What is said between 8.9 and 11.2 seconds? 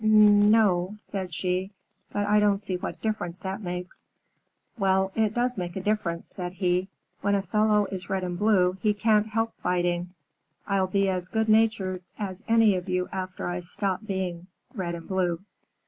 can't help fighting. I'll be